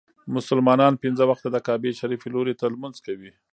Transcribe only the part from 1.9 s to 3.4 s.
شريفي لوري ته لمونځ کوي.